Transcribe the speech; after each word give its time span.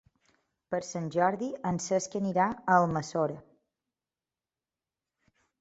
Per 0.73 0.79
Sant 0.87 1.09
Jordi 1.15 1.49
en 1.71 1.77
Cesc 1.87 2.17
anirà 2.21 2.47
a 2.55 2.79
Almassora. 2.79 3.37